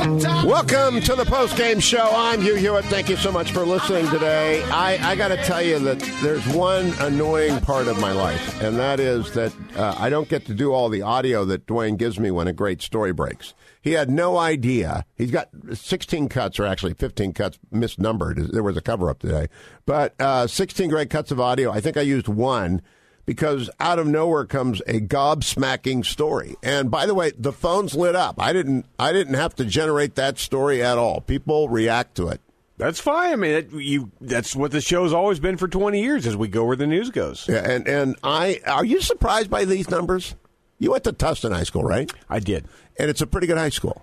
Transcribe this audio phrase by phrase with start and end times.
[0.00, 2.10] Welcome to the post game show.
[2.14, 2.86] I'm Hugh Hewitt.
[2.86, 4.62] Thank you so much for listening today.
[4.62, 8.78] I, I got to tell you that there's one annoying part of my life, and
[8.78, 12.18] that is that uh, I don't get to do all the audio that Duane gives
[12.18, 13.52] me when a great story breaks.
[13.82, 15.04] He had no idea.
[15.16, 18.52] He's got 16 cuts, or actually 15 cuts, misnumbered.
[18.52, 19.48] There was a cover up today,
[19.84, 21.70] but uh, 16 great cuts of audio.
[21.70, 22.80] I think I used one
[23.26, 26.56] because out of nowhere comes a gobsmacking story.
[26.62, 28.36] And by the way, the phone's lit up.
[28.38, 31.20] I didn't I didn't have to generate that story at all.
[31.20, 32.40] People react to it.
[32.76, 33.32] That's fine.
[33.32, 36.48] I mean, it, you that's what the show's always been for 20 years as we
[36.48, 37.46] go where the news goes.
[37.48, 40.34] Yeah, and and I are you surprised by these numbers?
[40.78, 42.10] You went to Tustin High School, right?
[42.28, 42.66] I did.
[42.98, 44.02] And it's a pretty good high school.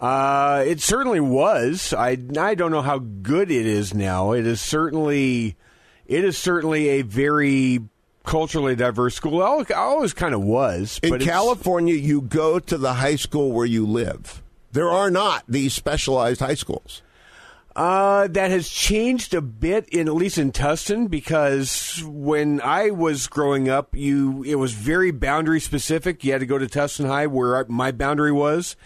[0.00, 1.92] Uh, it certainly was.
[1.92, 4.32] I I don't know how good it is now.
[4.32, 5.56] It is certainly
[6.06, 7.80] it is certainly a very
[8.24, 9.42] culturally diverse school.
[9.42, 11.00] I always kind of was.
[11.02, 14.42] In California, you go to the high school where you live.
[14.72, 17.02] There are not these specialized high schools.
[17.74, 23.26] Uh, that has changed a bit in at least in Tustin because when I was
[23.26, 26.22] growing up, you it was very boundary specific.
[26.22, 28.76] You had to go to Tustin High where my boundary was.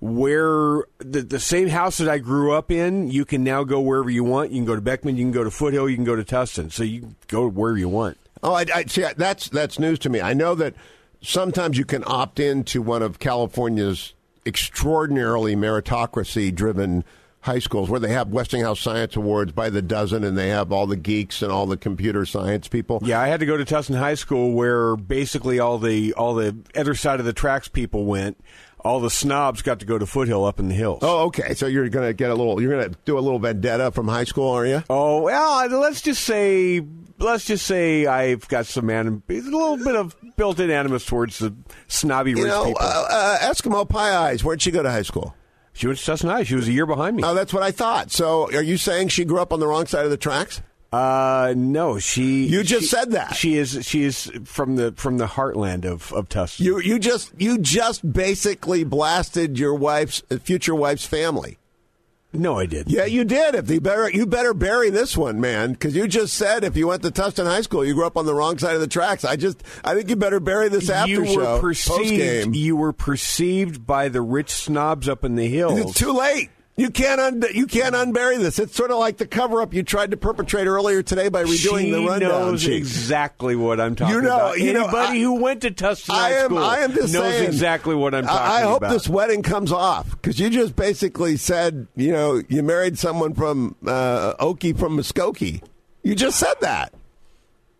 [0.00, 4.08] Where the the same house that I grew up in, you can now go wherever
[4.08, 4.50] you want.
[4.50, 6.72] You can go to Beckman, you can go to Foothill, you can go to Tustin.
[6.72, 8.16] So you go wherever you want.
[8.42, 9.04] Oh, I, I see.
[9.16, 10.22] That's that's news to me.
[10.22, 10.74] I know that
[11.20, 14.14] sometimes you can opt into one of California's
[14.46, 17.04] extraordinarily meritocracy-driven
[17.42, 20.86] high schools where they have Westinghouse Science Awards by the dozen, and they have all
[20.86, 23.00] the geeks and all the computer science people.
[23.02, 26.56] Yeah, I had to go to Tustin High School where basically all the all the
[26.74, 28.42] other side of the tracks people went
[28.84, 31.00] all the snobs got to go to Foothill up in the hills.
[31.02, 31.54] Oh, okay.
[31.54, 34.08] So you're going to get a little, you're going to do a little vendetta from
[34.08, 34.82] high school, are you?
[34.90, 36.80] Oh, well, let's just say,
[37.18, 41.54] let's just say I've got some anim- a little bit of built-in animus towards the
[41.88, 42.80] snobby You rich know, people.
[42.82, 44.42] uh, uh, Eskimo Pie Eyes.
[44.44, 45.34] Where'd she go to high school?
[45.72, 46.42] she went to Tustin High.
[46.42, 47.22] She was a year behind me.
[47.24, 48.10] Oh, that's what I thought.
[48.10, 50.60] So, are you saying she grew up on the wrong side of the tracks?
[50.92, 52.46] Uh, no, she.
[52.46, 53.36] You just she- said that.
[53.36, 53.78] she is.
[53.86, 56.60] She is from the from the heartland of of Tustin.
[56.64, 61.58] You you just you just basically blasted your wife's future wife's family.
[62.32, 62.90] no, I did.
[62.90, 63.54] Yeah, you did.
[63.54, 66.88] If you better you better bury this one, man, because you just said if you
[66.88, 69.24] went to Tustin High School, you grew up on the wrong side of the tracks.
[69.24, 71.98] I just I think you better bury this after you show were perceived.
[71.98, 72.54] post-game.
[72.54, 75.78] You were perceived by the rich snobs up in the hills.
[75.78, 76.50] It's too late.
[76.80, 78.58] You can't un- you can't unbury this.
[78.58, 81.80] It's sort of like the cover up you tried to perpetrate earlier today by redoing
[81.82, 82.72] she the rundown knows sheet.
[82.76, 84.58] exactly what I'm talking You know- about.
[84.58, 86.46] you know, Anybody I- who went to Tustin I am.
[86.46, 88.92] School I am just knows saying, exactly what I'm I- talking I, hope about.
[88.94, 93.76] this wedding comes off because you just basically said, you know, you married someone from
[93.86, 95.62] uh, Okie from Muskogee.
[96.02, 96.94] You just said that.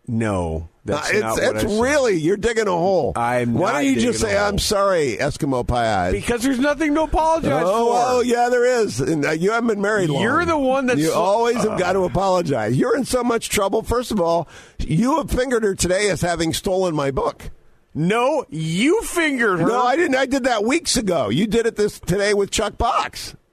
[0.07, 3.13] No, that's Uh, it's it's really you're digging a hole.
[3.15, 4.37] I'm Why don't you just say.
[4.37, 6.13] I'm sorry, Eskimo Pie Eyes?
[6.13, 7.93] because there's nothing to apologize Oh, for.
[8.17, 8.99] oh, yeah, there is.
[8.99, 10.21] And uh, you haven't been married long.
[10.23, 12.75] You're the one that's- You always have got to apologize.
[12.75, 13.83] You're in so much trouble.
[13.83, 14.47] First of all,
[14.79, 17.51] you have fingered her today as having stolen my book.
[17.93, 19.67] No, you fingered her.
[19.67, 20.15] No, I didn't.
[20.15, 21.29] I did that weeks ago.
[21.29, 23.35] You did it this today with Chuck Box.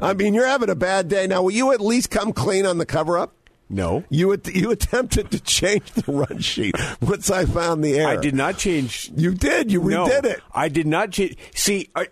[0.00, 1.42] I mean, you're having a bad day now.
[1.42, 3.34] Will you at least come clean on the cover up?
[3.70, 8.08] No, You att- you attempted to change the run sheet once I found the error.
[8.12, 9.10] I did not change.
[9.14, 9.70] You did.
[9.70, 10.40] You no, redid it.
[10.54, 11.36] I did not change.
[11.54, 12.06] See, I,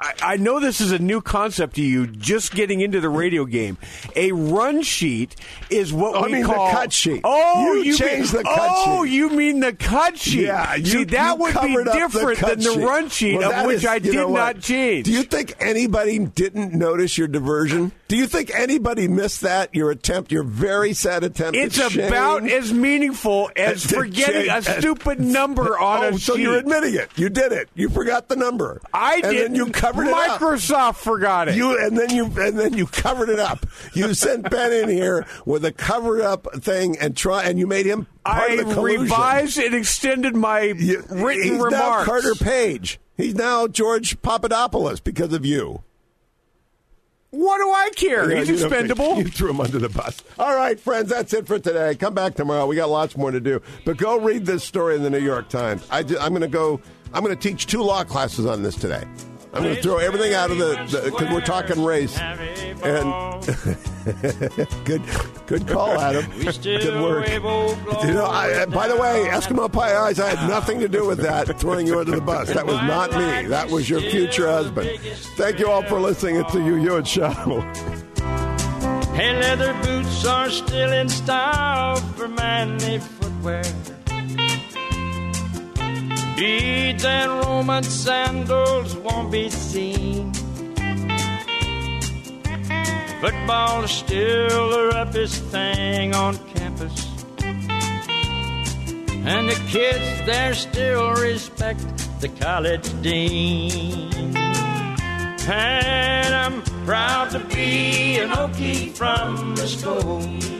[0.00, 2.06] I, I know this is a new concept to you.
[2.06, 3.76] Just getting into the radio game,
[4.16, 5.36] a run sheet
[5.68, 7.20] is what oh, I we mean the call cut sheet.
[7.22, 8.84] Oh, You you, changed mean, the cut sheet.
[8.86, 9.12] Oh, sheet.
[9.12, 10.40] you mean the cut sheet?
[10.46, 12.84] Yeah, you, See, that you would be the different cut than the sheet.
[12.84, 15.04] run sheet Well, of which is- I did not change.
[15.06, 17.92] Do you think anybody didn't notice your diversion?
[18.08, 19.74] Do you think anybody missed that?
[19.74, 21.56] Your attempt, your very sad attempt.
[21.56, 26.20] It's at about as meaningful as forgetting a stupid number oh, on oh, a sheet.
[26.22, 27.08] so you're admitting it.
[27.16, 27.68] You did it.
[27.74, 28.80] You forgot the number.
[28.92, 29.44] I and did.
[29.44, 30.40] then you covered it up.
[30.40, 31.56] Microsoft forgot it.
[31.56, 33.66] You and then you and then you covered it up.
[33.94, 37.86] You sent Ben in here with a covered up thing and try and you made
[37.86, 39.02] him part I of the collusion.
[39.02, 42.04] revised and extended my You- written he's now remarks.
[42.06, 42.98] Carter Page.
[43.16, 45.82] He's now George Papadopoulos because of you.
[47.32, 48.28] What do I care?
[48.28, 49.16] Yeah, He's expendable.
[49.18, 50.20] You threw him under the bus.
[50.38, 51.94] All right, friends, that's it for today.
[51.94, 52.66] Come back tomorrow.
[52.66, 53.62] We got lots more to do.
[53.84, 55.86] But go read this story in the New York Times.
[55.90, 56.80] I am going to go.
[57.12, 59.04] I'm going to teach two law classes on this today.
[59.52, 62.16] I'm going to throw everything out of the because we're talking race.
[62.18, 63.44] And
[64.84, 65.02] good,
[65.46, 66.24] good call, Adam.
[66.40, 67.28] Good work.
[67.28, 71.18] You know, I, by the way, Eskimo Pie Eyes, I had nothing to do with
[71.18, 72.52] that throwing you under the bus.
[72.52, 73.48] That was not me.
[73.48, 74.88] That was your future husband.
[75.36, 76.36] Thank you all for listening.
[76.36, 77.30] It's the You You and Show.
[79.14, 83.64] Hey, leather boots are still in style for manly footwear.
[86.40, 90.32] Beads and Roman sandals won't be seen.
[93.20, 97.08] Football is still the roughest thing on campus.
[97.42, 101.84] And the kids there still respect
[102.22, 104.34] the college dean.
[105.46, 110.59] And I'm proud to be an Okie from the school.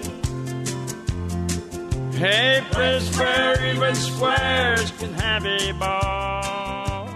[2.20, 7.08] Place where even squares can have a ball.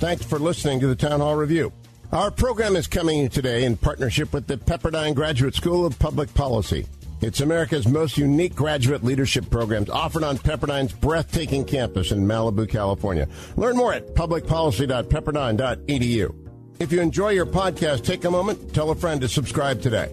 [0.00, 1.72] Thanks for listening to the Town Hall Review.
[2.10, 6.84] Our program is coming today in partnership with the Pepperdine Graduate School of Public Policy.
[7.20, 13.28] It's America's most unique graduate leadership programs offered on Pepperdine's breathtaking campus in Malibu, California.
[13.56, 16.34] Learn more at publicpolicy.pepperdine.edu.
[16.80, 20.12] If you enjoy your podcast, take a moment, tell a friend to subscribe today.